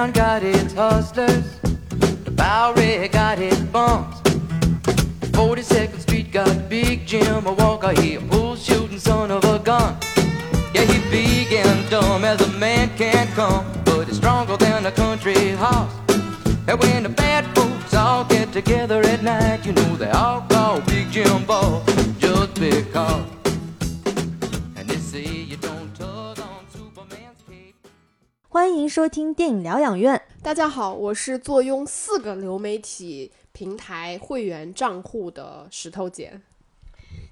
[0.00, 1.60] Got its hustlers,
[2.24, 4.16] the Bowery got its bums.
[5.36, 9.98] 42nd Street got Big Jim, walker, he a bull shooting son of a gun.
[10.74, 14.90] Yeah, he big and dumb as a man can come, but he's stronger than a
[14.90, 15.92] country horse.
[16.66, 20.80] And when the bad folks all get together at night, you know they all call
[20.80, 21.84] Big Jim Ball
[22.18, 23.39] just because.
[28.52, 30.20] 欢迎收听电影疗养院。
[30.42, 36.40] 大家好，我是坐拥四个流媒体平台会员账户的石头姐。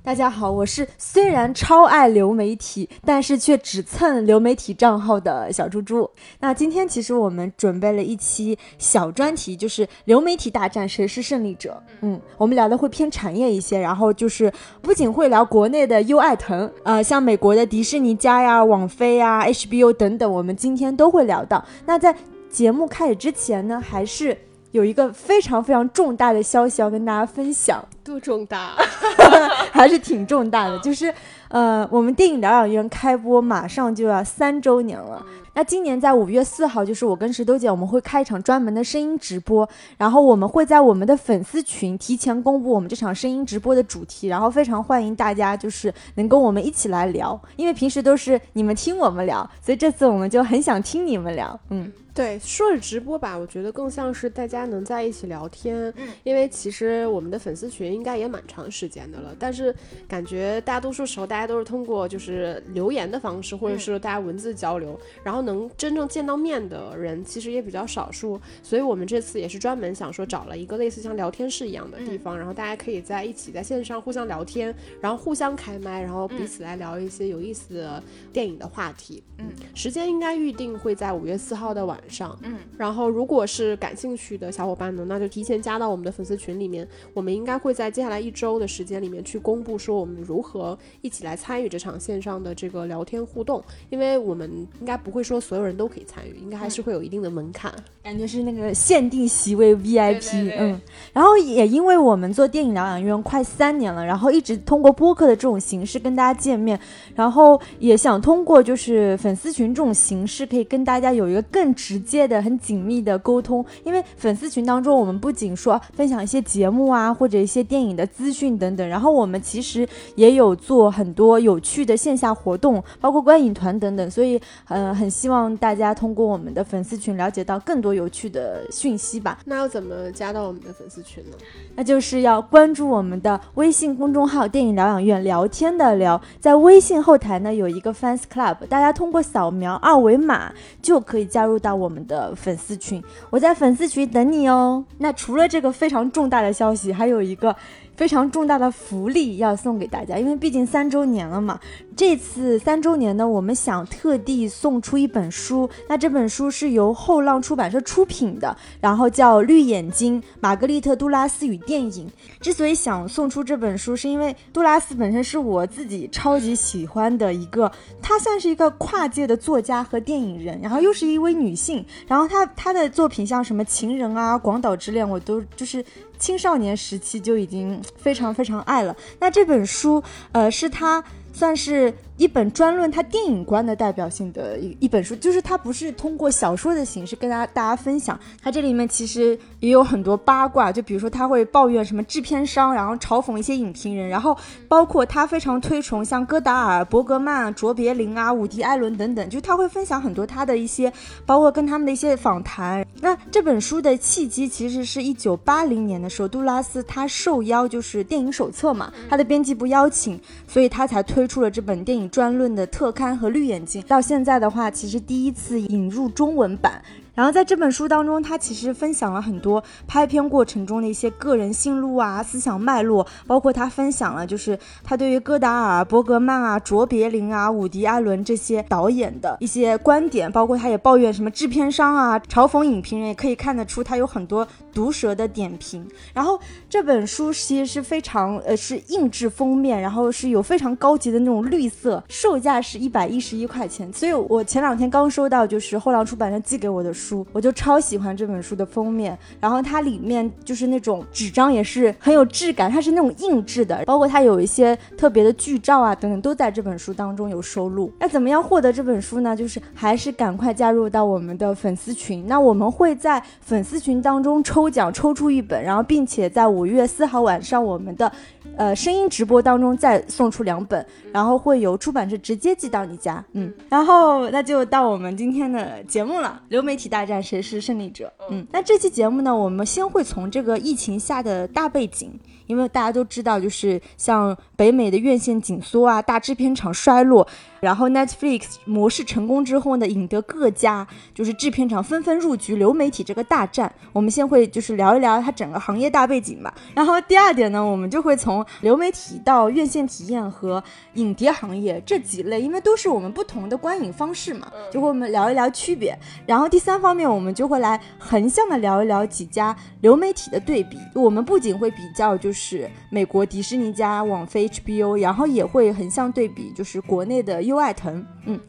[0.08, 6.10] 大家好，我是虽然超爱流媒体，但是却只蹭流媒体账号的小猪猪。
[6.40, 11.82] 那今天其实我们准备了一期小专题，就是流媒体大战谁是胜利者。
[12.00, 14.50] 嗯，我们聊的会偏产业一些，然后就是
[14.80, 21.62] 不仅会聊国内的优爱腾，呃，像美国的迪士尼家呀、网飞呀、HBO 等等，我们今天都会聊到。
[21.84, 22.16] 那在
[22.48, 24.34] 节目开始之前呢，还是
[24.72, 27.84] 有一个非常非常重大的消息要跟大家分享。
[28.04, 28.72] 多重大？
[29.72, 31.12] 还是挺重大的，就是
[31.48, 35.24] 呃，我们电影疗养院开播马上就要三周年了。
[35.58, 51.92] 那今年在五月四号，就是我跟石头姐我们会开一场专门的声音直播，然后我们会在我们的粉丝群提前公布我们这场声音直播的主题，然后非常欢迎大家就是能跟我们一起来聊，因为平时都是你们听我们聊，所以这次我们就很想听你们聊，嗯。
[52.14, 55.76] 对，说是直播吧，我觉得更像是大家能在一起聊天。
[55.96, 59.72] 嗯，因为其实我们的粉丝群应该也蛮长时间的了，但是
[60.08, 68.40] 感觉大多数时候大家都是通过就是留言的方式，或者是大家文字交流，然后能真正见到面的人其实也比较少数。
[68.62, 79.22] 所以我们这次也是专门想说找了一个类似像聊天室一样的地方，然后大家可以在一起在线上互相聊天，然后互相开麦，然后彼此来聊一些有意思的电影的话题。
[79.38, 81.96] 嗯，时间应该预定会在五月四号的晚。
[82.08, 86.88] 上，嗯，然后如果是感兴趣的小伙伴呢，那就提前加到我们的粉丝群里面。
[87.12, 93.62] 我们应该会在接下来一周的时间里面去公布，说我们如何一起来参与这场线上的这个聊天互动。
[93.90, 97.72] 因为我们应该不会说所有人都可以参与，应该还是会有一定的门槛。
[98.02, 100.80] 感觉是那个限定席位 VIP，嗯。
[101.12, 106.78] 然后也因为我们做电影疗养院快三年了，然后一直通过播客的这种形式跟大家见面，
[107.14, 111.98] 然后也想通过就是粉丝群这种形式，可以跟大家有一个更直。
[112.08, 129.38] 接的、很紧密的沟通，因为粉丝群当中，我们不仅说分享一些节目啊，或者一些电影的资讯等等，然后我们其实也有做很多有趣的线下活动，包括观影团等等，所以，嗯，很希望大家通过我们的粉丝群了解到更多有趣的讯息吧。
[129.44, 131.36] 那要怎么加到我们的粉丝群呢？
[131.74, 141.88] 那就是要关注我们的微信公众号“电影疗养院”，聊天的聊，在微信后台呢有一个 fans club，大家通过扫描二维码就可以加入到我。
[141.88, 144.84] 我们的粉丝群，我在粉丝群等你哦。
[144.98, 147.56] 那除了这个非常重大的消息，还有一个。
[147.98, 151.58] 非常重大的福利要送给大家，因为毕竟三周年了嘛。
[151.96, 155.68] 这次三周年呢，我们想特地送出一本书。
[155.88, 162.06] 那这本书是由后浪出版社出品的，然后叫《绿眼睛：玛格丽特·杜拉斯与电影》。
[162.40, 167.68] 之所以想送出这本书，是因为杜拉斯本身是我自己超级喜欢的一个，
[168.00, 171.84] 她算是一个跨界的作家和电影人，然后又是一位女性。
[172.06, 175.84] 然后她她的作品像什么《情人》啊，《广岛之恋》，我都就是。
[176.18, 178.96] 青少年时期就已经非常非常爱了。
[179.20, 180.02] 那这本书，
[180.32, 181.02] 呃，是他
[181.32, 181.92] 算是。
[182.18, 200.92] 一本专论他电影观的代表性的一一本书，就是他不是通过小说的形式跟大家大家分享，他这里面其实也有很多八卦，就比如说他会抱怨什么制片商，然后嘲讽一些影评人，然后包括他非常推崇像戈达尔、伯格曼、卓别林啊、伍迪·艾伦等等，就他会分享很多他的一些，
[201.24, 202.84] 包括跟他们的一些访谈。
[203.00, 212.08] 那这本书的契机其实是一九八零年的时候，杜拉斯他受邀就是电影手册嘛，他的编辑部邀请，所以他才推推出了这本电影。
[212.10, 216.80] 专论的特刊和绿眼睛，到现在的话，其实第一次引入中文版。
[217.18, 235.84] 然后在这本书当中，他其实分享了很多拍片过程中的一些个人心路啊、思想脉络，包括他分享了就是他对于戈达尔、伯格曼啊、卓别林啊、伍迪·艾伦这些导演的一些观点，包括他也抱怨什么制片商啊、嘲讽影评人，也可以看得出他有很多毒舌的点评。
[236.14, 236.38] 然后
[236.70, 243.92] 这本书其实是非常呃是硬质封面，然后是有非常高级的那种绿色，售价是一百一十一块钱。
[243.92, 247.07] 所以我前两天刚收到就是后浪出版社寄给我的书。
[247.08, 257.90] 书，我就超喜欢这本书的封面，然后它里面就是那种纸张也是很有质感，它是那种硬质的，包括它有一些特别的剧照啊等等，都在这本书当中有收录。
[257.98, 259.34] 那怎么样获得这本书呢？
[259.34, 268.12] 就是还是赶快加入到我们的粉丝群，那我们会在粉丝群当中抽奖抽出一本，然后并且在五月四号晚上我们的。
[268.58, 273.24] 呃，声音直播当中再送出两本，然后会由出版社直接寄到你家。
[273.32, 278.12] 嗯，然后那就到我们今天的节目了，流媒体大战谁是胜利者？
[278.30, 282.18] 嗯，那这期节目呢，我们先会从这个疫情下的大背景。
[282.48, 287.24] 因为大家都知道，就是像北美的院线紧缩啊，大制片厂衰落，
[287.60, 290.84] 然后 Netflix 模式成功之后呢，引得各家
[291.14, 293.72] 就是制片厂纷纷入局流媒体这个大战。
[293.92, 296.52] 我们先会就是聊一聊它整个行业大背景吧。
[296.74, 300.60] 然后第二点呢，我们就会从流媒体到院线体验和
[300.94, 305.96] 影碟行业这几类，因为都是我们不同的观影方式嘛，就会我们聊一聊区别。
[306.26, 310.76] 然后第三方面，我们就会来横向的聊一聊几家流媒体的对比。
[310.94, 312.48] 我们不仅会比较就是。
[312.48, 318.40] 是美国迪士尼加网飞 HBO，然后也会横向对比，就是国内的优爱腾，嗯。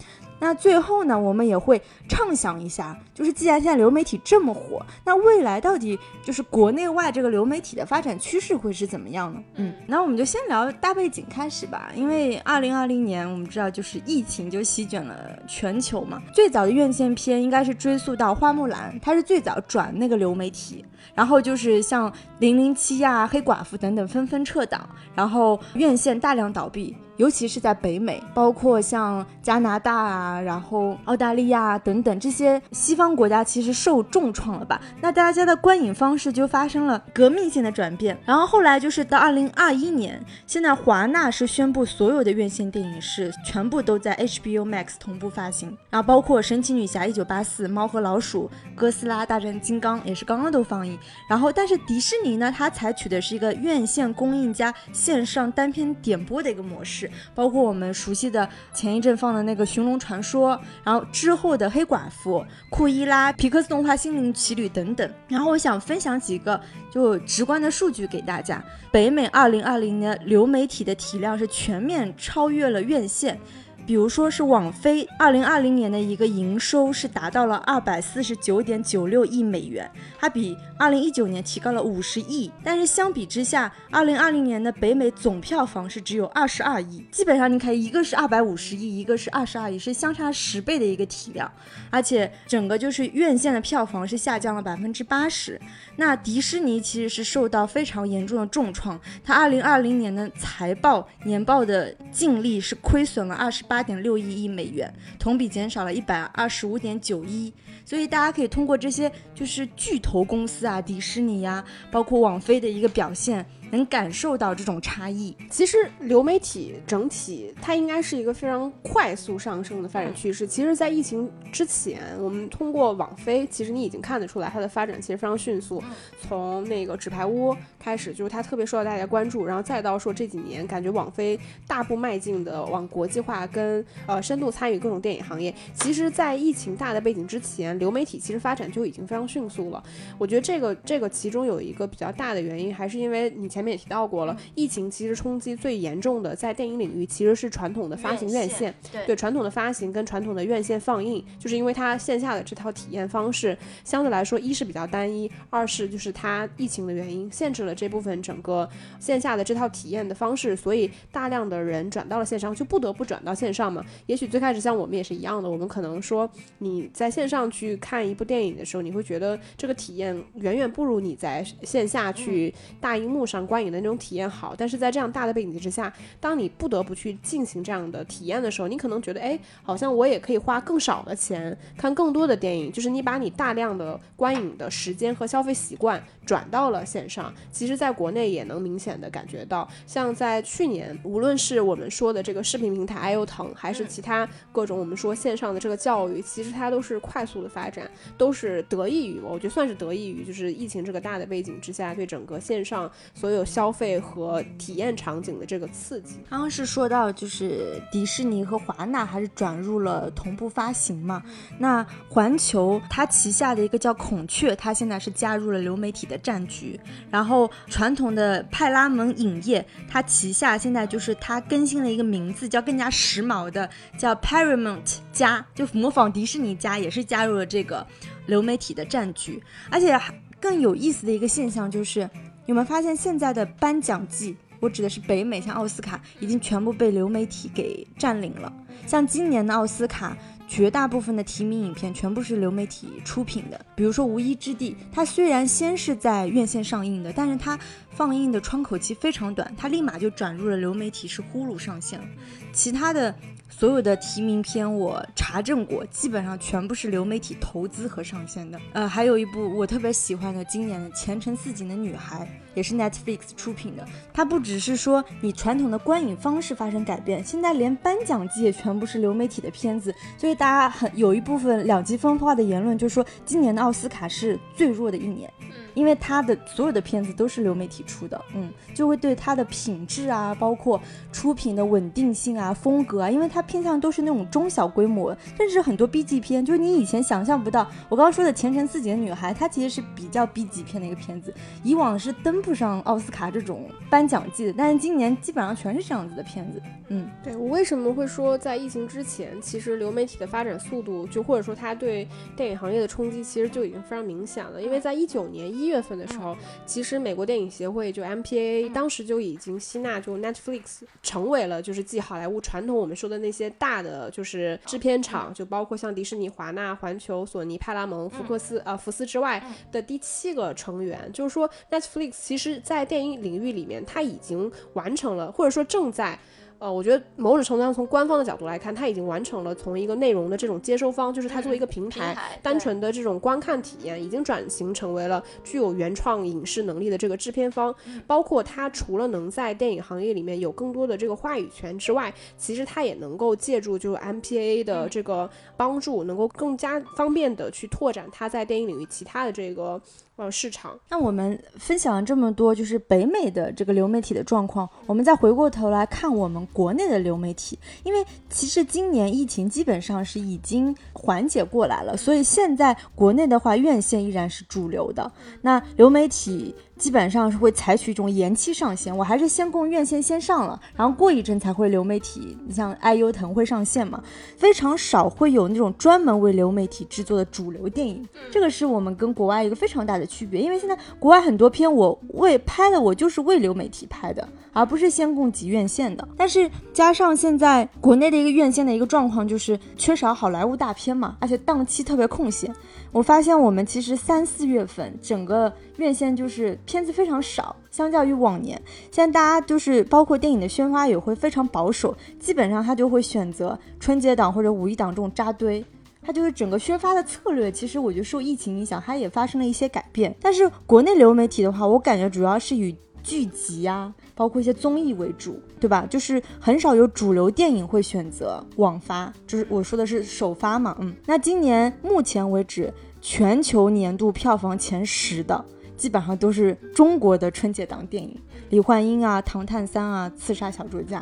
[0.42, 9.44] 那最后呢，我们也会畅想一下，就是既然现在流媒体这么火，那未来到底就是国内外这个流媒体的发展趋势会是怎么样呢？
[9.56, 11.92] 嗯，那我们就先聊大背景开始吧。
[11.94, 26.96] 因为二零二零年我们知道就是疫情就席卷了全球嘛，最早的院线片应该是追溯到花木兰，它是最早转那个流媒体，然后就是像零零七呀、黑寡妇等等纷纷撤档，然后院线大量倒闭。
[27.18, 34.80] 尤其是在北美，包括像加拿大啊，然后澳大利亚等等这些西方国家，其实受重创了吧？
[35.02, 38.18] 那大家的观影方式就发生了革命性的转变。
[38.26, 40.18] 然后后来就是到二零二一年，
[40.48, 50.89] 现在华纳是宣布所有的院线电影是全部都在 HBO Max 同步发行，然后包括神奇女侠一九八四、猫和老鼠、哥斯拉大战金刚也是刚刚都放映。
[51.30, 57.10] 然后但是迪士尼呢，它采取的是一个院线供应加线上单片点播的一个模式。
[57.36, 62.40] 包括我们熟悉的前一阵放的那个《寻龙传说》，然后之后的《黑寡妇》、
[62.70, 65.10] 库伊拉、皮克斯动画《心灵奇旅》等等。
[65.28, 66.60] 然后我想分享几个
[66.92, 73.40] 就直观的数据给大家：北美2020年流媒体的体量是全面超越了院线。
[73.86, 79.90] 比如说是网飞二零二零年的一个营收是达到了二百四十九点九六亿美元，
[80.20, 82.50] 它比二零一九年提高了五十亿。
[82.64, 91.52] 但是相比之下，二零二零年的北美总票房是只有二十二亿，基本上你看一个是二百五十亿，一个是二十二亿，是相差十倍的一个体量。
[91.90, 95.60] 而且整个就是院线的票房是下降了百分之八十。
[95.98, 103.84] 那迪士尼其实是受到非常严重的重创，它二零二零年的财报年报的净利是亏损了二十八。
[103.90, 107.52] 点六一亿美元，同比减少了一百二十五点九一，
[107.90, 113.44] 所以大家可以通过这些就是巨头公司啊，迪士尼呀，包括网飞的一个表现。
[113.72, 115.36] 能感受到这种差异。
[115.50, 120.48] 其实流媒体整体它应该是一个非常快速上升的发展趋势。
[120.48, 125.82] 其实，在疫情之前，我们通过网飞，其实你已经看得出来它的发展其实非常迅速。
[126.20, 135.54] 从那个纸牌屋开始，就是它特别受到大家关注，然后再到说这几年感觉网飞大步迈进的往国际化跟呃深度参与各种电影行业。
[135.76, 139.84] 其实，在疫情大的背景之前，流媒体其实发展就已经非常迅速了。
[140.18, 143.59] 我觉得这个这个其中有一个比较大的原因，还是因为你前。
[143.60, 148.74] 前面也提到过了，疫情其实冲击最严重的在电影领域其实是传统的发行院线，
[149.06, 163.86] 对传统的发行跟传统的院线放映，就是因为它线下的这套体验方式相对来说一是比较单一，二是就是它疫情的原因限制了这部分整个线下的这套体验的方式，所以大量的人转到了线上，就不得不转到线上嘛。
[164.06, 173.46] 也许最开始像我们也是一样的，我们可能说你在线上去看一部电影的时候，你会觉得这个体验远远不如你在线下去大荧幕上。
[173.50, 182.72] 观影的那种体验好，但是在这样大的背景之下，当你不得不去进行这样的体验的时候，你可能觉得，哎，好像我也可以花更少的钱看更多的电影。
[182.72, 187.34] 就是你把你大量的观影的时间和消费习惯转到了线上。
[187.52, 203.39] 其实，在国内也能明显的感觉到，像在去年，无论是我们说的这个视频平台爱优腾，还是其他各种我们说线上的这个教育，其实它都是快速的发展，都是得益于，我觉得算是得益于，就是疫情这个大的背景之下，对整个线上所有。
[203.40, 206.18] 有消费和体验场景的这个刺激。
[206.30, 211.24] 刚刚是说到，就是迪士尼和华纳还是转入了同步发行嘛？
[211.58, 216.80] 那环球它旗下的一个叫孔雀，它现在是加入了流媒体的战局。
[217.10, 227.86] 然后传统的派拉蒙影业，它旗下现在就是它更新了一个名字，叫更加时髦的，叫 Paramount 加，就模仿迪士尼加，也是加入了这个
[228.28, 229.42] 流媒体的战局。
[229.72, 229.98] 而且
[230.40, 232.10] 更有意思的一个现象就是，
[232.50, 234.36] 有没有发现现在的颁奖季？
[234.60, 238.52] 我指的是北美，像奥斯卡已经全部被流媒体给占领了。
[238.88, 243.66] 像今年的奥斯卡，绝大部分的提名影片全部是流媒体出品的。
[243.76, 247.58] 比如说《无依之地》，它虽然先是在院线上映的，但是它
[247.92, 252.06] 放映的窗口期非常短，它立马就转入了流媒体，是呼噜上线了。
[252.52, 253.16] 其他的。
[253.60, 258.58] 所有的提名片我查证过，基本上全部是流媒体投资和上线的。
[258.72, 262.26] 呃，还有一部我特别喜欢的今年的《前程似锦的女孩》，
[262.56, 263.86] 也是 Netflix 出品的。
[264.14, 269.94] 它不只是说你传统的观影方式发生改变，现在连颁奖季也全部是流媒体的片子。
[270.18, 275.30] 所以大家很有一部分两极分化的言论，就是说今年的奥斯卡是最弱的一年。
[275.74, 280.80] 因为他的所有的片子都是流媒体出的，嗯，就会对它的品质啊，包括
[281.12, 287.68] 出品的稳定性啊、风格啊，因为它偏向都是那种中小规模，甚至很多 B 级片，就是你以前想象不到。
[287.88, 291.34] 我刚刚说的《前程似锦的女孩》，它其实是比较 B 级片的一个片子，
[291.64, 296.62] 以往是登不上奥斯卡这种颁奖季的，但是今年基本上全是这样子的片子。
[296.90, 306.36] 嗯，对我为什么会说在疫情之前，其实流媒体的发展速度，就或者说它对电影行业的冲击，其实就已经非常明显了，因为在一九年一月份的时候，
[306.66, 321.12] 其实美国电影协会就 MPAA 当时就已经吸纳就 Netflix 成为了就是继好莱坞传统我们说的那些大的就是制片厂，就包括像迪士尼、华纳、环球、索尼、派拉蒙、福克斯呃福斯之外的第七个成员。
[321.12, 326.18] 就是说 Netflix 其实在电影领域里面，它已经完成了，或者说正在。
[326.60, 337.74] 呃，我觉得某种程度上，从官方的角度来看，它已经完成了从一个内容的这种接收方，就是它作为一个平台，单纯的这种观看体验，已经转型成为了具有原创影视能力的这个制片方。
[338.06, 349.82] 包括它除了能在电影行业里面有更多的这个话语权之外，其实它也能够借助就是 MPA 的这个帮助，能够更加方便的去拓展它在电影领域其他的这个。
[350.20, 350.78] 呃，市场。
[350.90, 365.10] 那我们分享了这么多，就是北美的这个流媒体的状况，我们再回过头来看我们国内的流媒体，因为其实今年疫情基本上是已经缓解过来了，所以现在国内的话，院线依然是主流的。
[365.42, 366.54] 那流媒体。
[366.80, 372.38] 基本上是会采取一种延期上线，我还是先供院线先上了，然后过一阵才会流媒体。
[372.48, 374.02] 你像爱优腾会上线嘛？
[374.38, 380.42] 非常少会有那种专门为流媒体制作的主流电影，这个是我们跟国外一个非常大的区别。
[380.42, 386.08] 因为现在国外很多片我为拍的，我就是为流媒体拍的，而不是先供给院线的。
[386.16, 392.56] 但是加上现在国内的一个院线的一个状况，就是缺少好莱坞大片嘛，而且档期特别空闲。
[392.92, 398.60] 我发现我们其实三四月份整个院线就是片子非常少，相较于往年，
[398.92, 405.64] 现在大家就是包括电影的宣发也会非常保守，基本上他就会选择春节档或者五一档这种扎堆，
[406.02, 410.16] 它就是整个宣发的策略，其实我觉得受疫情影响，它也发生了一些改变。
[410.22, 412.76] 但是国内流媒体的话，我感觉主要是与
[413.10, 415.84] 剧集啊，包括一些综艺为主，对吧？
[415.90, 420.94] 就是很少有主流电影会选择网发，就是我说的是首发嘛，嗯。
[421.08, 425.44] 那今年目前为止，全球年度票房前十的，
[425.76, 428.12] 基本上都是中国的春节档电影，
[428.52, 431.00] 《李焕英》啊，《唐探三》啊，《刺杀小说家》，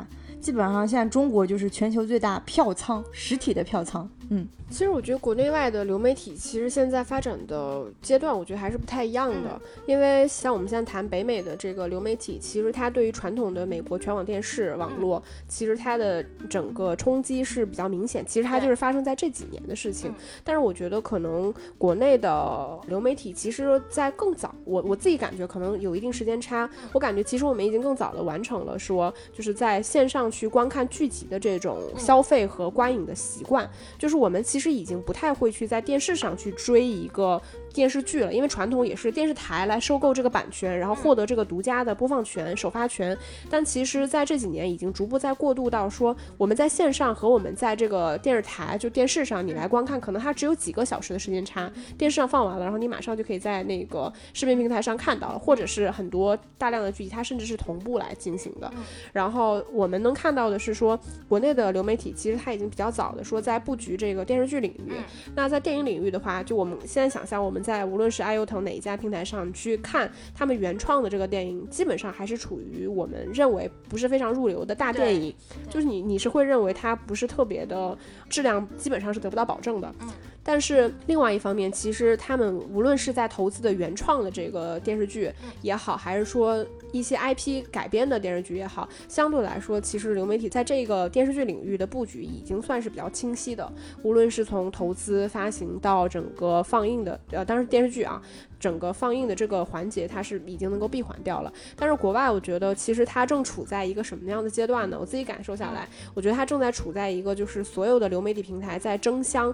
[0.48, 4.48] 基本上现在中国就是全球最大票仓，实体的票仓，嗯。
[4.70, 9.58] 其实我觉得国内外的流媒体其实现在发展的阶段，我觉得还是不太一样的。
[9.86, 18.26] 因为像我们现在谈北美的这个流媒体，其实它对于传统的美国全网电视网络，其实它的整个冲击是比较明显。
[18.26, 20.14] 其实它就是发生在这几年的事情。
[20.44, 26.70] 但是我觉得可能国内的流媒体，其实在更早，我我自己感觉可能有一定时间差。
[26.92, 33.68] 我感觉其实我们已经更早的完成了说，就是在线上去观看剧集的这种消费和观影的习惯，
[33.98, 34.60] 就是我们其。
[34.60, 37.42] 实已经不太会去在电视上去追一个。
[37.78, 43.16] 电视剧了，因为传统也是电视台来收购这个版权，然后获得这个独家的播放权、首发权。
[43.52, 51.72] 但其实，在这几年已经逐步在过渡到说，我们在线上和我们在这个电视台就电视上你来观看，可能它只有几个小时的时间差。
[52.00, 58.74] 电视上放完了，然后你马上就可以在那个视频平台上看到了，或者是很多大量的剧集，它甚至是同步来进行的。
[59.14, 64.94] 然后我们能看到的是说，国内的流媒体其实它已经比较早的说在布局这个电视剧领域。
[65.36, 67.62] 那在电影领域的话，就我们现在想象我们。
[67.68, 75.36] 在无论是爱优腾哪一家平台上去看他们原创的这个电影，基本上还是处于我们认为不是非常入流的大电影，
[75.70, 77.98] 就是你你是会认为它不是特别的
[78.30, 79.94] 质量，基本上是得不到保证的。
[80.00, 80.08] 嗯
[80.50, 85.30] 但是另外一方面，其实他们无论是在投资的原创的这个电视剧
[85.62, 93.72] 也好，还是说一些 IP 改编的电视剧也好，相对来说，其实流媒体在这个电视剧领域的布局已经算是比较清晰的。
[94.04, 98.22] 无论是从投资、发行到整个放映的，呃，当然电视剧啊，
[98.60, 101.52] 整个放映的这个环节，它是已经能够闭环掉了。
[101.76, 104.98] 但是国外，我觉得其实它正处在一个什么样的阶段呢？
[105.00, 109.54] 我自己感受下来，我觉得它正在处在一个就是所有的流媒体平台在争相。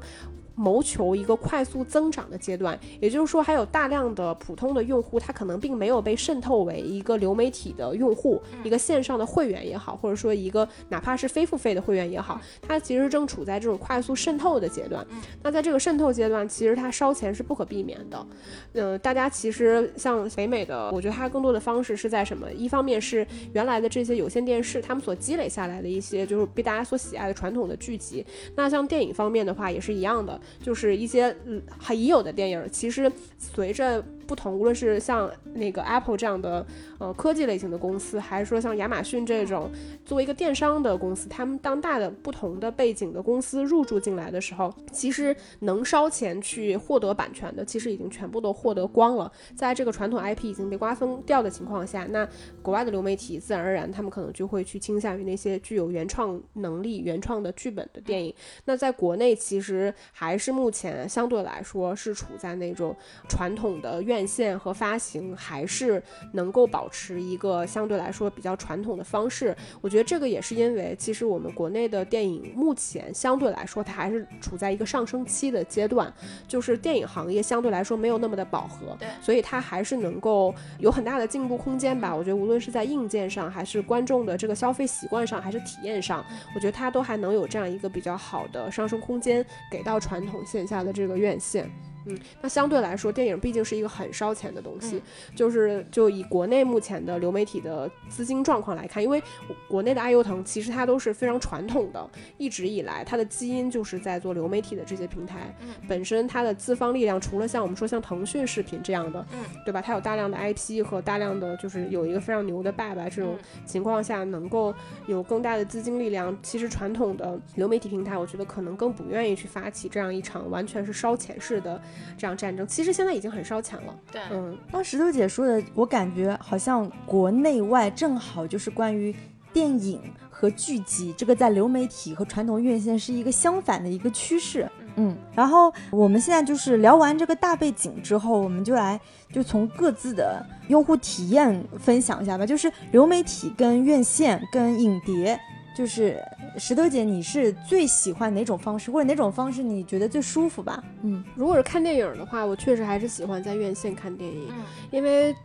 [0.56, 15.06] 谋求一个快速增长的阶段，也就是说，还有大量的普通的用户，他可能并没有被渗透为一个流媒体的用户，一个线上的会员也好，或者说一个哪怕是非付费的会员也好，它其实正处在这种快速渗透的阶段。
[15.42, 18.28] 那在这个渗透阶段，其实它烧钱是不可避免的。
[18.74, 22.52] 嗯，大家其实像北美的，我觉得它更多的方式是在什么？
[22.54, 28.26] 一方面是原来的这些有线电视，他们所积累下来的一些就是被大家所喜爱的传统的剧集。
[28.56, 30.40] 那像电影方面的话，也是一样的。
[30.62, 36.66] 就是一些嗯还已有的电影，其实随着不同，无论是像那个 Apple 这样的
[37.00, 39.70] 呃科技类型的公司，还是说像亚马逊这种
[40.06, 49.32] 作为一个电商的公司，他们当大的不同的背景的公司入驻进来的时候，其实能烧钱去获得版权的，其实已经全部都获得光了。
[49.56, 52.28] 在这个传统 IP 已经被瓜分掉的情况下，那
[52.62, 58.34] 国外的流媒体自然而然他们可能就会去倾向于那些具有原创能力、原创的剧本的电影。
[58.66, 62.94] 那在国内其实还是目前相对来说是处在那种
[63.30, 66.02] 传统的院线和发行，还是
[66.34, 69.56] 能够保持一个相对来说比较传统的方式。
[69.82, 76.14] 我觉得这个也是因为，其实我们国内的电影目前相对来说它还是处在一个上升期的阶段，
[76.48, 82.14] 就是电影行业相对来说没有那么的饱和，对所以它还是能够有很大的进步空间吧。
[82.14, 91.70] 我觉得无论是在硬件上，还是观众的这个消费习惯上，还是体验上，我觉得它都还能有这样一个比较好的上升空间给到传统线下的这个院线。
[92.06, 95.02] 嗯，那相对来说，电影毕竟是一个很烧钱的东西，
[95.36, 99.22] 就是就以国内目前的流媒体的资金状况来看，因为
[99.68, 105.56] 国内的爱优腾其实它都是非常传统的，一直以来它的基因就是在做流媒体的这些平台，
[105.88, 109.82] 本身它的资方力量除了像我们说像腾讯视频这样的，嗯，对吧？
[109.82, 114.74] 它有大量的 IP 和大量的就是有一个非常牛的爸爸这种情况下，能够
[115.08, 121.82] 有更大的资金力量，其实传统的流媒体平台，我觉得可能更不愿意去发起这样一场完全是烧钱式的
[122.18, 122.68] 这样战争。
[122.68, 129.16] 其实现在已经很烧钱了，对，嗯，刚石头姐说的，我感觉好像国内外正好就是关于
[129.52, 134.70] 电影和剧集，这个在流媒体和传统院线是一个相反的一个趋势。
[134.96, 139.00] 嗯，然后我们现在就是聊完这个大背景之后，我们就来
[139.32, 145.40] 就从各自的用户体验分享一下吧，就是流媒体跟院线跟影碟。
[145.76, 146.24] 就是
[146.58, 150.84] 石头姐，你是最喜欢哪种方式，或者哪种方式你觉得最舒服吧？
[151.04, 155.36] 嗯，如果是看电影的话，我确实还是喜欢在院线看电影，嗯因为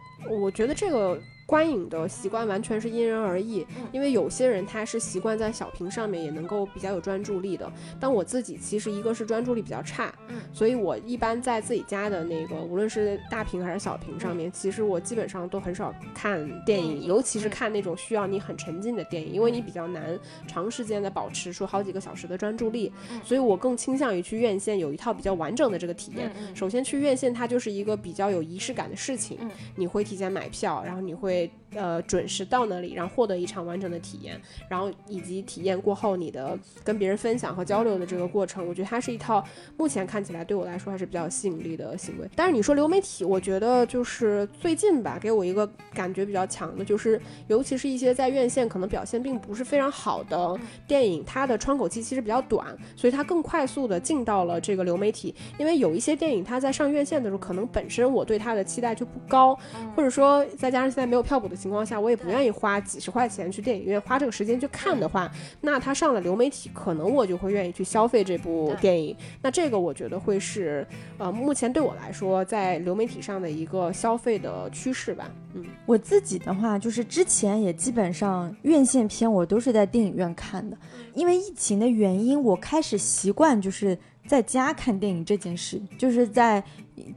[0.42, 3.66] 我觉得这个观影的习惯完全是因人而异。
[3.70, 3.86] 嗯。
[3.90, 10.36] 因为有些人他是习惯在小屏上面也能够比较有专注力的，但我自己其实一个是专注力比较差，嗯。
[10.52, 17.50] 所以我一般在自己家的那个无论是大屏还是小屏上面，其实我基本上都很少看电影，尤其是嗯。
[17.50, 23.18] 看那种需要你很沉浸的电影，因为你比较难长时间的保持说好几个小时的专注力，嗯。
[23.24, 26.30] 所以我更倾向于去院线有一套比较完整的这个体验。
[26.54, 29.50] 首先去院线，它就是一个比较有仪式感的事情，嗯。
[29.76, 39.44] 你会提前买票，然后你会 way 呃准时到那里，然后获得一场完整的体验，然后以及体验过后你的跟别人分享和交流的这个过程，我觉得它是一套
[39.76, 42.28] 目前看起来对我来说还是比较有吸引力的行为。
[42.34, 55.34] 但是你说流媒体，我觉得就是最近吧，给我一个感觉比较强的，就是尤其是一些在院线可能表现并不是非常好的电影，它的窗口期其实比较短，所以它更快速的进到了这个流媒体。
[55.58, 59.58] 因为有一些电影它在上院线的时候，可能本身我对它的期待就不高，
[59.94, 69.14] 或者说再加上现在没有票补的情况下，我也不愿意花几十块钱去电影院花这个时间去看的话，那它上了流媒体，可能我就会愿意去消费这部电影。
[69.42, 70.86] 那这个我觉得会是
[71.18, 75.30] 呃目前对我来说在流媒体上的一个消费的趋势吧。
[75.54, 80.78] 嗯，我自己的话，就是之前也基本上院线片我都是在电影院看的，
[81.14, 86.62] 因为疫情的原因，我开始习惯就是在家看电影这件事，就是在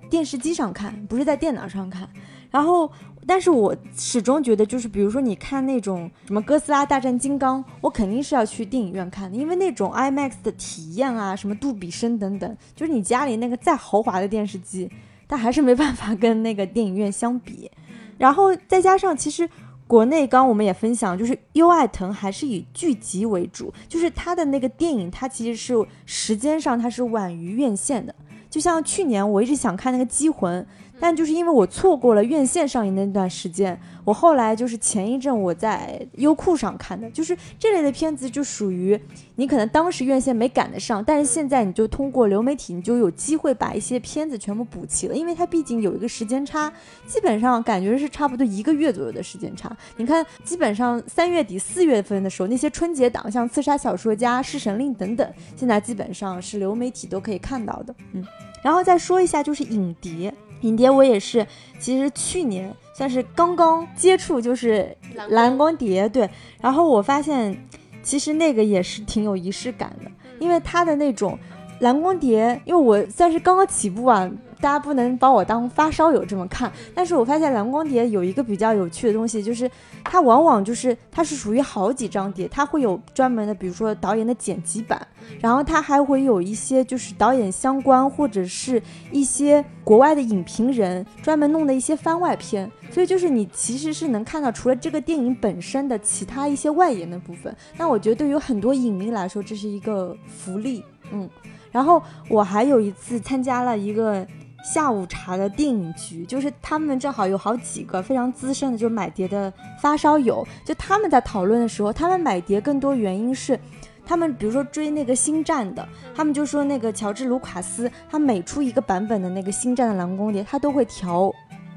[0.10, 2.10] 电视机上看，不是在电脑上看。
[2.50, 2.92] 然后，
[3.28, 14.90] 但是我始终觉得，就是比如说你看那种什么《哥斯拉大战金刚》，我肯定是要去电影院看的，因为那种 IMAX 的体验啊，什么杜比声等等，就是你家里那个再豪华的电视机。
[15.28, 17.72] 但还是没办法跟那个电影院相比。
[18.18, 19.50] 然后再加上，其实
[19.88, 28.14] 国内刚我们也分享，就是优爱腾还是以剧集为主，就是它的那个电影，它其实是时间上它是晚于院线的。
[28.50, 30.62] 就像去年我一直想看那个《机魂》。
[31.02, 38.98] 但就是因为我错过了院线上映那段时间，我后来就是前一阵我在优酷上看的，就是这类的片子就属于
[39.36, 46.72] 你可能当时院线没赶得上，但是现在你就通过流媒体，你就有机会把一些片子全部补齐了，因为它毕竟有一个时间差，
[47.08, 49.76] 基本上感觉是差不多一个月左右的时间差。
[49.98, 57.96] 你看，基本上三月底四月份的时候，那些春节档像《刺杀小说家》《弑神令》等等，现在基本上是流媒体都可以看到的。
[58.14, 58.24] 嗯，
[58.64, 60.32] 然后再说一下就是影碟。
[60.62, 61.46] 影碟我也是，
[61.80, 64.96] 其实去年算是刚刚接触，就是
[65.30, 66.30] 蓝光碟，对。
[66.60, 67.56] 然后我发现，
[68.02, 71.38] 其实那个也是挺有仪式感的，因为它的那种
[71.80, 74.32] 蓝光碟，因为我算是刚刚起步啊。
[74.62, 79.70] 大家不能把我当发烧友这么看，但是我发现蓝光碟有一个比较有趣的东西，就是
[80.04, 85.06] 它往往就是它是属于好几张碟，它会有专门的，比如说导演的剪辑版，
[85.40, 97.56] 然后它还会有一些就是导演相关或者是一些国外的影评人专门弄的一些番外篇，所以就是你其实是能看到除了这个电影本身的其他一些外延的部分。
[97.78, 101.28] 那我觉得对于很多影迷来说，这是一个福利，嗯。
[101.72, 104.28] 然后我还有一次参加了一个。
[104.64, 113.60] 下午茶的电影局，就是他们正好有好几个非常资深的，就买碟的发烧友，就他们在讨论的时候，他们买碟更多原因是，
[114.06, 121.34] 他们比如说追那个星战的，他们就说那个乔治卢卡斯，他每出一个版本的那个星战的蓝光碟，他都会调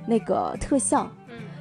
[0.07, 1.11] 那个特效，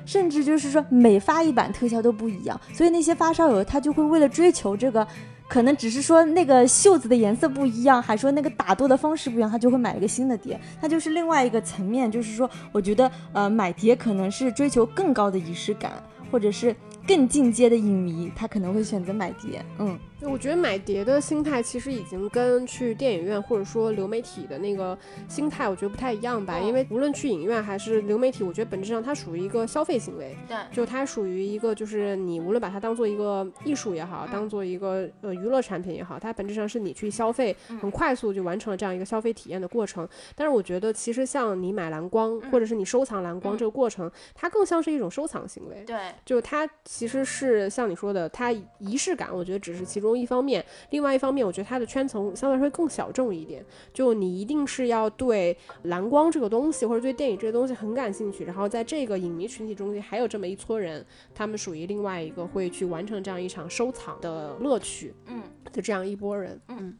[0.06, 5.08] 甚至就是说每发一版特效都不一样，所以那些发烧友他就会为了追求这个。
[5.54, 10.60] 可能只是说那个袖子的颜色不一样，还说那个打斗的方式不一样，他就会买一个新的碟。
[10.82, 15.92] 他就是另外一个层面，就是说，我觉得呃买碟可能是追求更高的仪式感，
[16.32, 16.76] 或者是
[17.08, 19.63] 更进阶的影迷，他可能会选择买碟。
[19.78, 19.96] 嗯。
[20.26, 26.60] 我觉得买碟的心态其实已经跟去电影院或者说流媒体的那个心态，我觉得不太一样吧。
[26.60, 30.36] 因为无论去影院还是流媒体，我觉得本质上它属于一个消费行为。
[30.48, 40.08] 对，就它属于一个，就是你无论把它当做一个艺术也好，当做一个呃娱乐产品也好，它本质上是你去消费，很快速就完成了这样一个消费体验的过程。
[40.36, 45.84] 但是我觉得，其实像你买蓝光或者是你收藏蓝光这个过程，它更像是一种收藏行为。
[45.86, 50.12] 对，就它其实是像你说的，它仪式感，我觉得只是其中。
[50.15, 53.65] 一方面，另外一方面，我觉得它的圈层相对来说更小众一点。
[53.93, 65.13] 就你一定是要对蓝光这个东西，或者对电影这个东西很感兴趣，然后在这个影迷群体中间还有这么一撮人，他们属于另外一个会去完成这样一场收藏的乐趣。
[65.28, 66.60] 嗯，就这样一波人。
[66.67, 66.97] 嗯。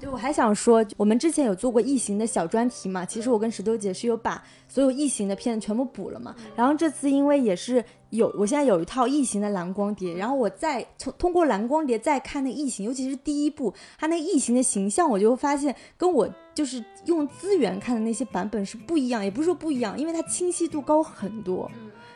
[0.00, 3.04] 就我还想说，我们之前有做过异形的小专题嘛？
[3.04, 6.34] 其实我跟石头姐是有把所有异形的片子全部补了嘛。
[6.56, 21.70] 然后这次因为也是有，我现在有一套异形的蓝光碟，然后我再从通过蓝光碟再看那异形，尤其是第一部，它那异形的形象，我就发现跟我就是用资源看的那些版本是不一样，也不是说不一样，因为它清晰度高很多。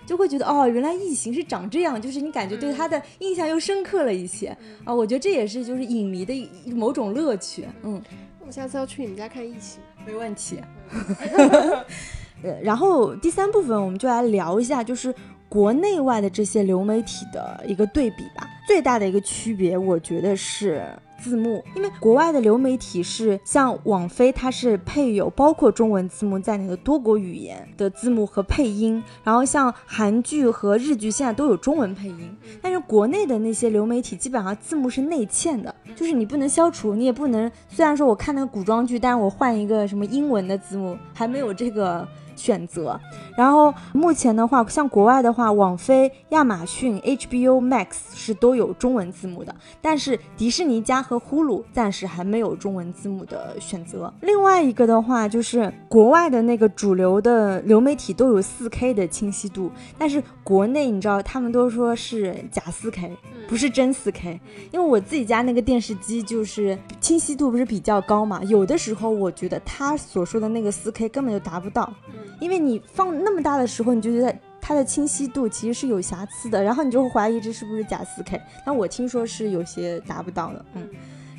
[0.07, 4.95] 就会觉得哦，原来异形是长这样，就是你感觉对他的印象又深刻了一些啊。
[4.95, 7.67] 我觉得这也是就是影迷的某种乐趣。
[7.83, 8.03] 嗯，
[8.47, 10.59] 我下次要去你们家看异形，没问题。
[12.43, 15.15] 呃，然后第三部分我们就来聊一下，就是
[15.49, 18.47] 国内外的这些流媒体的一个对比吧。
[18.67, 20.85] 最大的一个区别，我觉得是。
[21.25, 42.07] 字幕，因为国外的流媒体是像网飞，它是配有包括中文字幕在内的多国语言的字幕和配音，然后像韩剧和日剧现在都有中文配音，但是国内的那些流媒体基本上字幕是内嵌的，就是你不能消除，你也不能，虽然说我看那个古装剧，但是我换一个什么英文的字幕，还没有这个。
[42.35, 43.01] 选择，
[43.37, 54.13] 然后目前的话，像国外的话，网飞、亚马逊、HBO Max 是都有中文字幕的，但是迪士尼家和呼噜暂时还没有中文字幕的选择。
[54.21, 63.11] 另外一个的话，就是国外的那个主流的流媒体都有 4K 的清晰度，但是国内你知道，他们都说是假 4K，
[63.49, 64.39] 不是真 4K。
[64.73, 71.93] 因为我自己家那个电视机就是清晰度不是比较高嘛，有的时候我觉得他所说的那个 4K 根本就达不到。
[72.41, 78.41] 因为你放那么大的时候，你就觉得它的清晰度其实是有瑕疵的，然后你就会怀疑这是不是假 4K。
[78.67, 80.89] 那我听说是有些达不到的，嗯。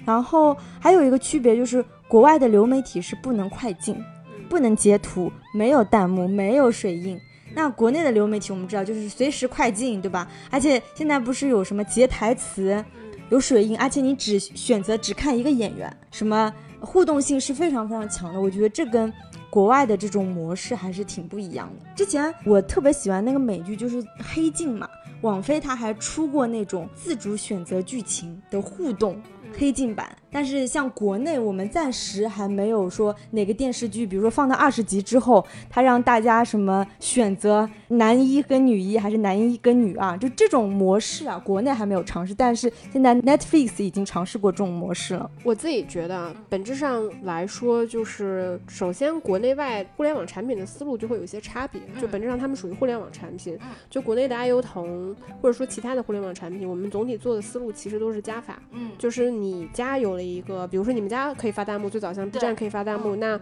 [0.06, 3.98] 然后还有一个区别就是，国外的流媒体是不能快进，
[4.48, 7.20] 不能截图，没有弹幕，没有水印。
[7.56, 10.28] 那国内的流媒体我们知道就是随时快进，对吧？
[10.52, 12.84] 而且现在不是有什么截台词，
[13.30, 18.40] 有水印，而且你只选择只看一个演员，什么互动性是非常非常强的。
[18.40, 19.12] 我觉得这跟
[19.50, 21.86] 国外的这种模式还是挺不一样的。
[21.96, 24.90] 之前我特别喜欢那个美剧，就是《黑镜》嘛，
[25.22, 29.22] 网飞它还出过那种自主选择剧情的互动。
[29.58, 45.32] 黑镜版，但是像国内，我们暂时还没有说哪个电视剧，比如说放到二十集之后，它让大家什么选择男一跟女一，还是男一跟女二，就这种模式啊，国内还没有尝试，但是现在 Netflix 已经尝试过这种模式了。
[45.46, 53.58] 我自己觉得，本质上来说，就是首先国内外互联网产品的思路就会有一些差别，就本质上他们属于互联网产品，
[53.90, 59.46] 就国内的爱优腾或者说其他的互联网产品，我们总体做的思路其实都是加法，嗯，就是你。
[59.46, 63.40] 你家有了一个，比如说你们家可以发弹幕，最早像 B 站可以发弹幕，那。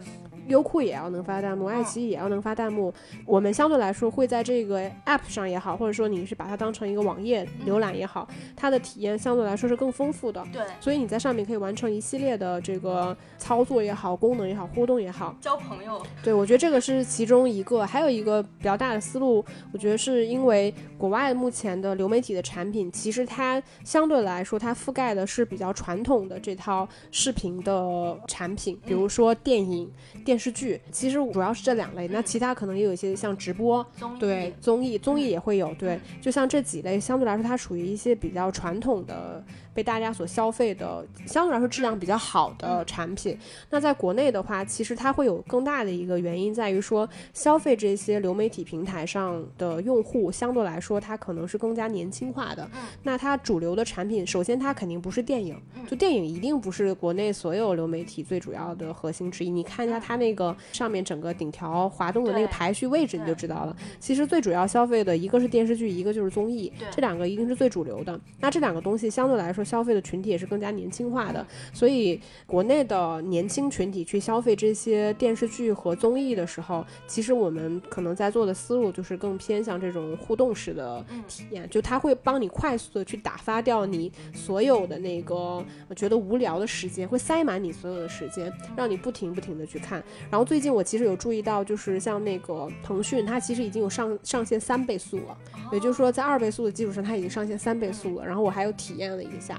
[0.47, 2.93] 优酷也要能发弹幕，爱奇艺也要能发弹幕。
[3.25, 10.43] 我们相对来说会在这个 App 上也好，或者说你是把它当成一个网页浏览也好，它的体验相对来说是更丰富的。
[10.51, 16.01] 对，所以你在上面可以完成一系列的这个操作也好，功能也好，互动也好，交朋友。
[16.23, 17.85] 对，我觉得这个是其中一个。
[17.85, 29.91] 还有一个比较大的思路，我觉得是因为国外目前的流媒体的产品，其实它相对来说它覆盖的是比较传统的这套视频的产品，比如说电影。
[30.25, 33.85] 电视剧其实主要是这两类，那其他可能也有一些像直播，
[34.19, 39.43] 对综艺，综艺也会有，对，就像这几类，相对来说它属于一些比较传统的。
[39.73, 43.37] 被大家所消费的相对来说质量比较好的产品，
[43.69, 52.69] 那在国内的话，其实它会有更大的一个原因在于说，消费这些流媒体平台上的用户相对来说，它可能是更加年轻化的。
[53.01, 59.49] 那它主流的产品，首先它肯定不是电影，就电影一定不是国内所有流媒体最主要的核心之一。
[59.49, 63.75] 你看一下它那个上面整个顶条滑动的那个排序位置，你就知道了。
[63.99, 68.19] 其实最主要消费的一个是电视剧，一个就是综艺，这两个一定是最主流的。
[68.39, 69.62] 那这两个东西相对来说。
[69.63, 85.63] 消费的群体也是更加年轻化的，所以国内的年轻群体去消费这些电视剧和综艺的时候，其实我们可能在做的思路就是更偏向这种互动式的体验，就它会帮你快速的去打发掉你所有的那个
[85.95, 90.03] 觉得无聊的时间，会塞满你所有的时间，让你不停不停的去看。
[90.29, 95.37] 然后最近我其实有注意到，就是像那个腾讯，它其实已经有上上线三倍速了，
[95.71, 98.25] 也就是说在二倍速的基础上，它已经上线三倍速了。
[98.25, 99.52] 然后我还有体验了一下。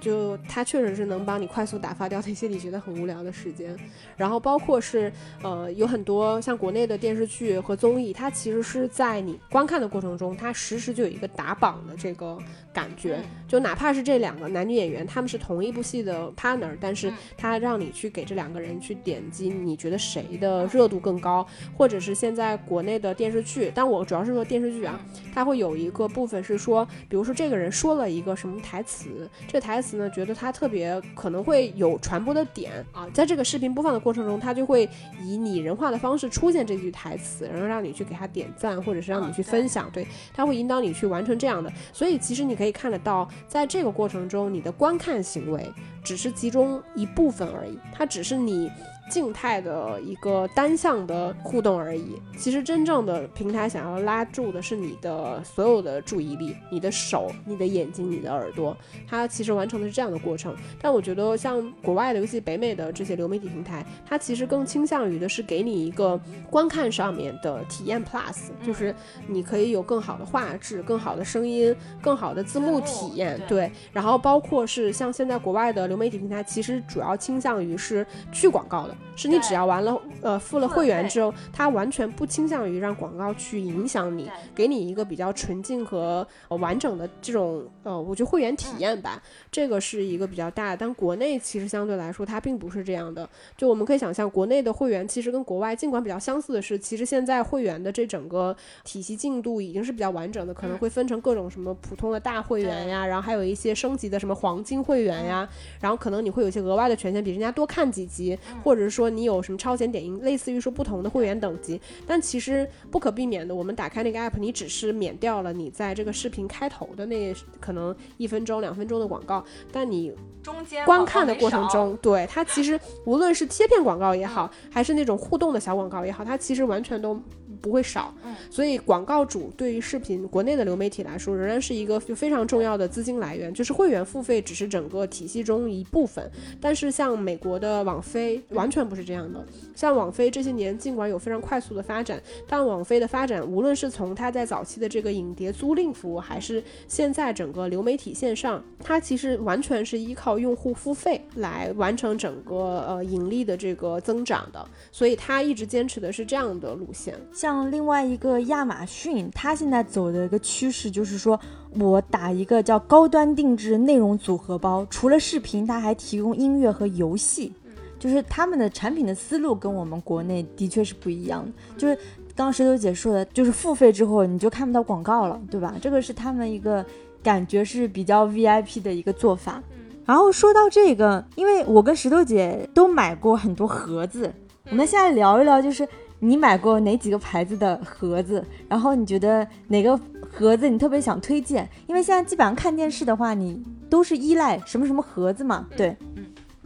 [0.00, 3.76] 就它确实是能帮你快速打发掉那些你觉得很无聊的时间，
[4.16, 12.36] 然后包括是呃有很多像国内的电视剧和综艺，它其实是在你观看的过程中，它实时就有一个打榜的这个
[12.72, 25.00] 感觉，就哪怕是这两个男女演员他们是同一部戏的 partner，但是他让你去给这两个人去点击，你觉得谁的热度更高，或者是现在国内的电视剧，但我主要是说电视剧啊，
[25.32, 29.92] 它会有一个部分是说，比如说这个人说了一个什么台词，这台词。
[29.96, 34.88] 呢，觉得他特别可能会有传播的点啊，在这个视频播放的过程中，他就会
[35.20, 41.70] 以拟人化的方式出现这句台词，然后让你去给他点赞，或者是让你去分享，对，他会引导你去完成这样的。
[41.92, 45.68] 所以其实你可以可以看得到，在这个过程中，你的观看行为
[46.04, 48.70] 只是其中一部分而已，它只是你。
[49.12, 52.16] 静态的一个单向的互动而已。
[52.38, 58.74] 其实真正的平台想要拉住的是你的所有的注意力，你的手、你的眼睛、你的耳朵，
[59.06, 60.56] 它其实完成的是这样的过程。
[60.80, 66.18] 但我觉得像国外的，尤其北美的这些流媒体平台，它其实更倾向于的是给你一个
[66.50, 68.94] 观看上面的体验 Plus，就是
[69.26, 73.38] 你可以有更好的画质、更好的声音、更好的字幕体验。
[73.46, 78.96] 对，然后包括是像现在国外的流媒体平台，其实主要倾向于是去广告的。
[79.14, 90.76] 是你只要完了，呃，付了会员之后，它完全不倾向于让广告去影响你，给你一个比较纯净和完整的这种，呃，我觉得会员体验吧，这个是一个比较大的。
[90.78, 93.28] 但国内其实相对来说，它并不是这样的。
[93.56, 105.46] 就我们可以想象，国内的会员其实跟国外尽管比较相似的是，其实现在会员的这整个体系进度已经是比较完整的，可能会分成各种什么普通的大会员呀，然后还有一些升级的什么黄金会员呀，
[105.80, 109.12] 然后可能你会有一些额外的权限，比人家多看几集，或者是说。
[109.12, 120.10] 你有什么超前点映，类似于说不同的会员等级，但其实不可避免的，我们打开那个 app，你只是免掉了你在这个视频开头的那可能一分钟、两分钟的广告，但你
[120.42, 127.20] 中间观看的过程中，对它其实 无论是贴片广告也好，还是那种互动的小广告也好，它其实完全都。
[127.60, 128.12] 不会少，
[128.50, 133.54] 所以广告主对于视频国内的流媒体来说，仍然是一个就非常重要的资金来源。
[133.54, 136.28] 就是会员付费只是整个体系中一部分，
[136.60, 139.46] 但是像美国的网飞完全不是这样的。
[139.76, 150.31] 像网飞这些年尽管有非常快速的发展，但网飞的发展无论是从它在早期的这个影碟租赁服务，还是现在整个流媒体线上，它其实完全是依靠。
[150.32, 157.14] 靠用户付费来完成整个呃盈利的这个增长的，所以它一直坚持的是这样的路线。
[157.34, 161.38] 像另外一个亚马逊，它现在走的一个趋势就是说，
[161.78, 167.52] 我打一个叫高端定制内容组合包，除了视频，它还提供音乐和游戏，
[167.98, 171.52] 就是他们的产品的思路跟我们国内的确是不一样的。
[171.76, 171.94] 就是
[172.34, 175.74] 刚刚石头姐说的，就是付费之后你就看不到广告了，对吧？
[175.78, 176.82] 这个是他们一个
[177.22, 179.62] 感觉是比较 VIP 的一个做法。
[180.04, 184.32] 然后说到这个，因为我跟石头姐都买过很多盒子，
[184.70, 185.88] 我们现在聊一聊，就是
[186.18, 188.44] 你买过哪几个牌子的盒子？
[188.68, 189.98] 然后你觉得哪个
[190.30, 191.68] 盒子你特别想推荐？
[191.86, 195.66] 因为现在基本上看电视的话，你都是依赖什么什么盒子嘛？
[195.76, 195.96] 对，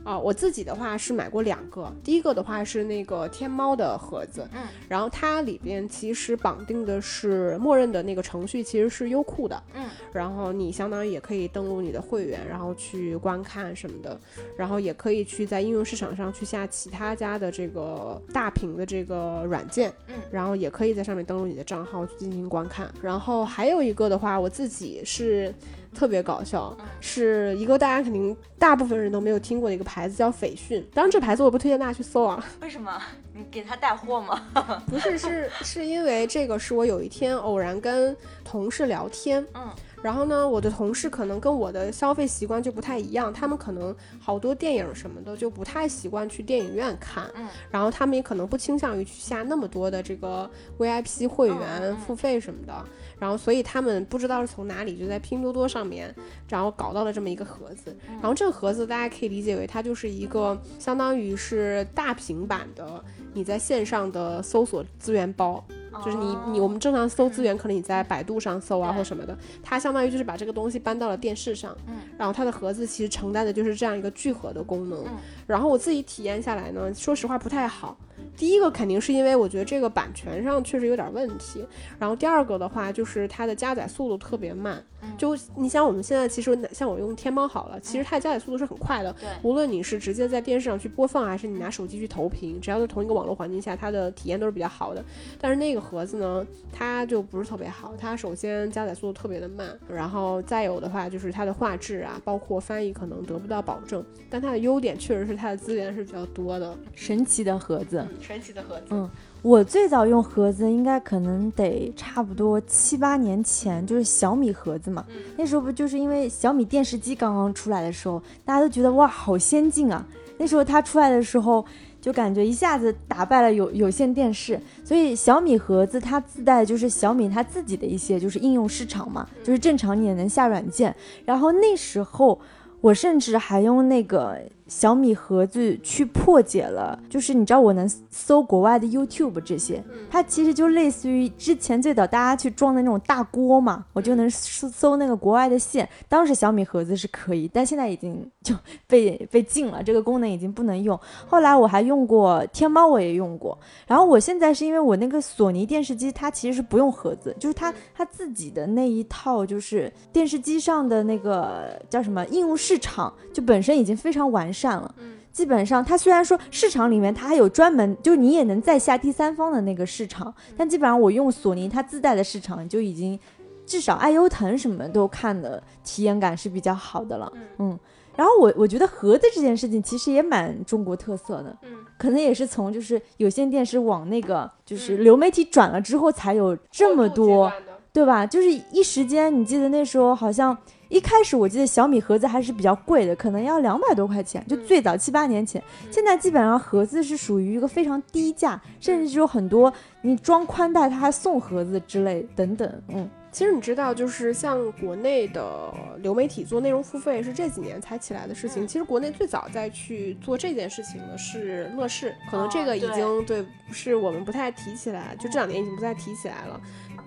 [0.07, 14.17] 啊，我自己的话是买过两个，第一个的话是那个天猫的盒子，嗯，然后它里边其实绑定的是默认的那个程序，其实是优酷的，嗯，然后你相当于也可以登录你的会员，然后去观看什么的，
[14.57, 25.53] 然后也可以去在应用市场上去下其他家的这个大屏的这个软件，嗯，然后也可以在上面登录你的账号去进行观看，然后还有一个的话，我自己是。
[25.97, 30.87] 特别搞笑，是一个大家肯定大部分人都没有听过的一个牌子，叫斐讯。
[30.93, 33.01] 当然，这牌子我不推荐大家去搜啊， 为什么？
[33.33, 34.43] 你给他带货吗？
[34.87, 39.69] 不是，是是因为这个是我有一天偶然跟同事聊天，嗯，
[40.03, 51.97] 然后呢，我的同事可能跟我的消费习惯就不太一样，他们可能好多电影什么的就不太习惯去电影院看，嗯，然后他们也可能不倾向于去下那么多的这个 VIP 会嗯员嗯。
[51.97, 52.85] 付费什么的，
[53.19, 56.15] 然后所以他们不知道是从哪里就在拼多多上面，
[56.49, 65.65] 然后搞到了这么一个盒子，然后这个盒子大家可以理解为它就是一个相当于是大平板的你在线上的搜索资源包。
[66.05, 75.17] 就是你你我们正常搜资源，可能你在百度上搜啊或什么的，它相当于就是把这个东西搬到了电视上，嗯，然后它的盒子其实承担的就是这样一个聚合的功能，嗯。
[75.47, 77.97] 然后我自己体验下来呢，说实话不太好。
[78.37, 81.65] 第一个肯定是因为我觉得这个版权上确实有点问题，
[81.99, 95.03] 然后第二个的话就是它的加载速度特别慢，嗯就你想我们现在其实像我用天猫好了，其实它的加载速度是很快的，对无论你是直接在电视上去播放，还是你拿手机去投屏，只要在同一个网络环境下，它的体验都是比较好的。
[95.41, 97.95] 但是那个盒子呢，它就不是特别好。
[97.99, 104.05] 它首先加载速度特别的慢，然后再有的话就是它的画质啊，包括翻译可能得不到保证。
[104.29, 106.77] 但它的优点确实是它的资源是比较多的。
[106.95, 108.06] 神奇的盒子。
[108.21, 109.09] 神奇的盒子嗯
[109.43, 115.05] 我最早用盒子应该可能得差不多七八年前，就是小米盒子嘛。
[115.09, 120.05] 嗯那时候不就是因为小米电视机刚刚出来的时候，大家都觉得哇好先进啊。
[120.39, 121.65] 那时候它出来的时候，
[122.01, 124.61] 就感觉一下子打败了有有线电视。
[124.85, 130.95] 所以小米盒子它自带就是小米它自己的一些就是应用市场嘛，就是正常你也能下软件。
[131.25, 132.41] 然后那时候
[132.81, 145.89] 我甚至还用那个小米盒子去破解了，就是你知道我能搜国外的 YouTube 这些，它其实就类似于之前最早大家去装的那种大锅嘛，我就能搜搜那个国外的线。
[146.09, 148.55] 当时小米盒子是可以，但现在已经就
[148.89, 150.99] 被被禁了，这个功能已经不能用。
[151.29, 153.57] 后来我还用过天猫，我也用过。
[153.87, 164.95] 然后我现在是因为我那个索尼电视机，它其实是不用盒子，就是它它自己的那一套就是电视机上的那个叫什么应用市场，就本身已经非常完善了。
[165.33, 173.19] 基本上，它虽然说市场里面它还有专门，就是你也能再下第三方的那个市场，但基本上我用索尼它自带的市场就已经
[173.67, 177.31] 至少爱优腾什么都看的体验感是比较好的了。
[177.59, 177.79] 嗯，
[178.17, 187.53] 然后我我觉得盒子这件事情其实也蛮中国特色的，嗯，可能也是从就是有线电视往那个就是流媒体转了之后才有这么多。
[187.93, 188.27] 对吧？
[188.27, 190.55] 就是一时间，你记得那时候好像
[190.89, 195.63] 一开始，我记得小米盒子还是比较贵的，可能要两百多块钱，就最早七八年前。
[195.91, 199.73] 现在基本上盒子是属于一个非常低价，甚至有很多
[200.03, 202.83] 你装宽带它还送盒子之类等等。
[202.89, 208.67] 嗯，其实你知道，就是像国内的流媒体做内容付费是这几年才起来的事情。
[208.67, 216.59] 其实国内最早在去做这件事情的是乐视，可能这个已经、对是我们不太提起来，就这两年已经不再提起来了。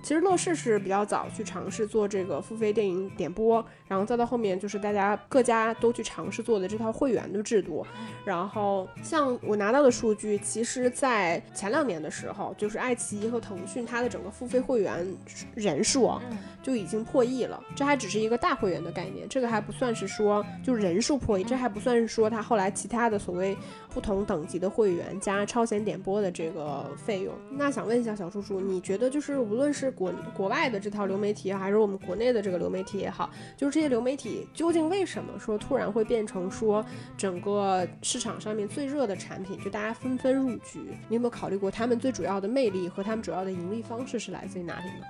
[0.01, 7.85] 其实乐视是比较早去尝试做这个付费电影点播，然后再到后面就是大家各家都去尝试做的这套会员的制度。
[8.23, 15.05] 然后像我拿到的数据，其实，在前两年的时候，就是爱奇艺和腾讯它的整个付费会员
[15.53, 16.18] 人数啊，
[16.61, 17.59] 就已经破亿了。
[17.75, 23.57] 这还只是一个大会员的概念，这个还不算是说就人数破亿，这还不算是说他后来其他的所谓
[23.91, 27.33] 不同等级的会员加超前点播的这个费用。
[27.49, 40.81] 那想问一下小叔叔，你觉得就是无论是是国国外的这套流媒体，还是我们国内的这个流媒体也好，就是这些流媒体究竟为什么说突然会变成说整个市场上面最热的产品，就大家纷纷入局？
[41.07, 45.05] 你有没有考虑过他们最主要的魅力和他们主要的盈利方式是来自于哪里呢？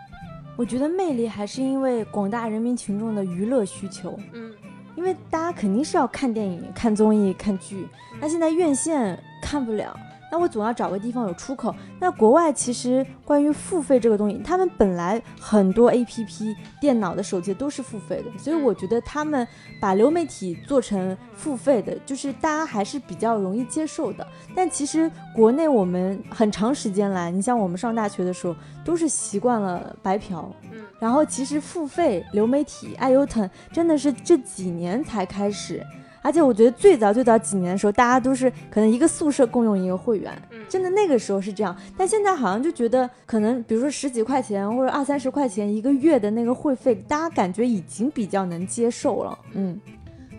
[0.60, 4.20] 我觉得魅力还是因为广大人民群众的娱乐需求。
[4.34, 4.53] 嗯，
[4.93, 7.88] 因为大家肯定是要看电影、看综艺、看剧，
[8.20, 9.97] 那现在院线看不了。
[10.32, 11.73] 那我总要找个地方有出口。
[11.99, 19.47] 那国外其实关于付费这个东西，他们本来很多 A P P、电脑的、手机都是付费的，所以我觉得他们
[19.82, 24.25] 把流媒体做成付费的，就是大家还是比较容易接受的。
[24.55, 28.55] 但其实国内我们很长时间来，你像我们上大学的时候，
[28.86, 30.51] 都是习惯了白嫖。
[30.71, 35.86] 嗯，然后其实付费流媒体爱优腾真的是这几年才开始。
[36.30, 40.32] 而且我觉得最早最早几年的时候，大家都是可能一个宿舍共用一个会员，
[40.69, 41.75] 真的那个时候是这样。
[41.97, 49.39] 但现在好像就觉得，可能比如说十几块钱或者二三十块钱一个月的那个会费，大家感觉已经比较能接受了。
[49.53, 49.82] 嗯。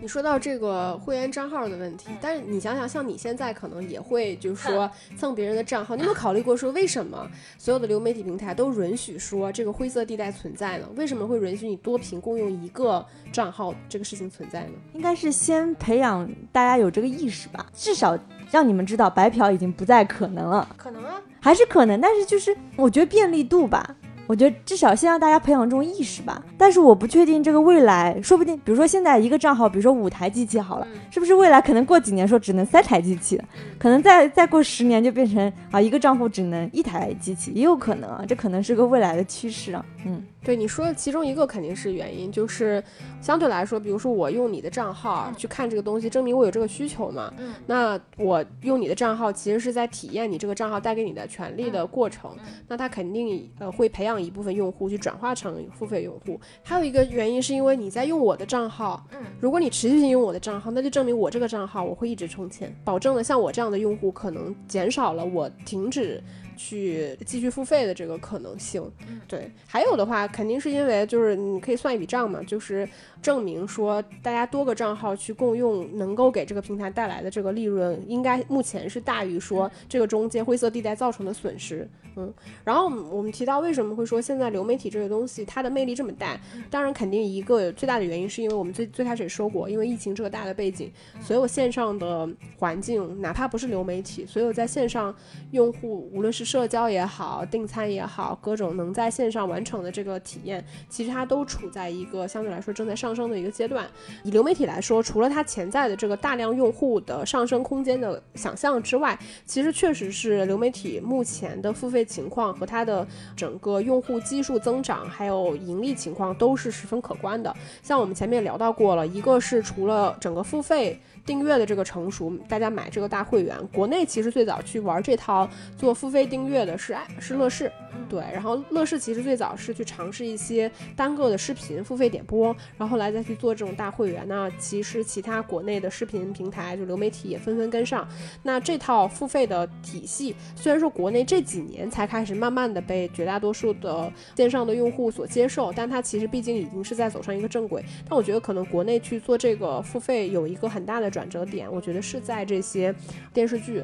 [0.01, 7.29] 你说到这个会员账号的问题，但是你想想，像你现在可能也会就是说蹭别人的账号，你有没有考虑过说为什么
[7.59, 10.87] 所有的流媒体平台都允许说这个灰色地带存在呢？
[10.95, 14.71] 为什么会允许你多屏共用一个账号这个事情存在呢？
[14.93, 18.17] 应该是先培养大家有这个意识吧，至少
[18.49, 20.67] 让你们知道白嫖已经不再可能了。
[20.77, 23.95] 可能啊，还是可能，但是就是我觉得便利度吧。
[24.31, 33.37] 我觉得至少先让大家培养这种意识吧，但是我不确定这个未来，说不定，比如说现在一个账号，比如说五台机器好了，是不是未来可能过几年说只能三台机器，
[33.77, 40.25] 可能再再过十年就变成啊一个账户只能一台机器，也有可能啊，这可能是个未来的趋势啊，嗯。
[40.43, 42.83] 对你说的其中一个肯定是原因，就是
[43.21, 47.31] 相对来说，比如说我用你的账号去看这个东西，证明我有这个需求嘛。
[47.37, 47.53] 嗯。
[47.67, 52.35] 那我用你的账号，其实是在体验你这个账号带给你的权利的过程。
[52.67, 56.39] 那它肯定呃会培养一部分用户去转化成付费用户。
[56.63, 66.19] 还有一个原因是因为你在用我的账号，嗯，如果你持续性用我的账号，那就证明我这个账号我会一直充钱，保证了像我这样的用户可能减少了我停止。
[66.63, 68.87] 去继续付费的这个可能性，
[69.27, 72.87] 对，还有的话，肯定是因为就是你可以算一笔账嘛，就是
[73.19, 81.89] 证明说大家多个账号去共用，能够给这个平台带来的这个利润，应该目前是大于说这个中间灰色地带造成的损失。
[82.17, 82.31] 嗯，
[82.65, 86.37] 然后我们提到为什么会说现在流媒体这个东西它的魅力这么大，
[86.69, 90.91] 当然肯定一个最大的原因是因为我们最最开始也说过，因为疫情这个大的背景，
[91.21, 95.15] 所有线上的环境，哪怕不是流媒体，所有在线上
[95.51, 103.87] 用户，无论是社交也好，订餐也好，各种能在线上完成的这个体验，其实它都处在一个相对来说正在上升的一个阶段。
[104.25, 112.01] 以流媒体来说，除了它潜在的这个大量用户的上升空间的想象之外，其实确实是流媒体目前的付费。
[112.03, 117.55] 情况和它的整个用户基数增长，还有盈利情况都是十分可观的。
[117.81, 120.99] 像我们前面聊到过了，一个是除了整个付费。
[121.25, 123.55] 订阅的这个成熟，大家买这个大会员。
[123.67, 125.47] 国内其实最早去玩这套
[125.77, 127.71] 做付费订阅的是是乐视，
[128.09, 128.21] 对。
[128.33, 132.47] 然后乐视其实最早是去尝试一些单个的视频付费点播，
[132.77, 134.23] 然后后来再去做这种大会员。
[134.27, 138.07] 那其实其他国内的视频平台就流媒体也纷纷跟上。
[138.41, 147.85] 那这套付费的体系，虽然说国内这几年才开始慢慢的被绝大多数的线上的用户所接受，但它其实毕竟已经是在走上一个正轨。
[148.09, 151.10] 但我觉得可能国内去做这个付费有一个很大的。
[151.11, 152.95] 转折点，我觉得是在这些
[153.33, 153.83] 电视剧。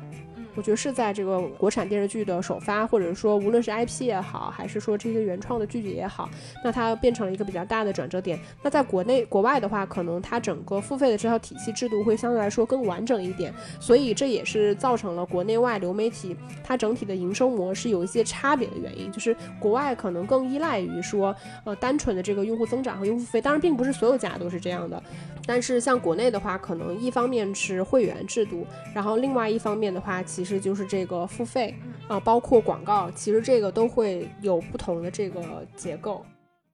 [0.58, 6.28] 我觉得是在这个国产电视剧的首发，或者说无论是 IP 也好，还是说这些原创的剧集也好，
[6.64, 8.40] 那它变成了一个比较大的转折点。
[8.64, 19.12] 那在国内、国外的话，可能它整个付费的这套体系制度会相对来说更完整一点，所以这也是造成了国内外流媒体它整体的营收模式有一些差别的原因。
[19.12, 21.36] 就是国外可能更依赖于说，
[21.66, 25.02] 呃，单纯的这个用户增长和用户付费，当然并不是所有家都是这样的。
[25.46, 31.76] 但是像国内的话，可能一方面是会员制度，然后另外一方面的话，其实就是这个付费
[32.08, 35.42] 啊，包括广告，其实这个都会有不同的这个
[35.76, 36.26] 结构。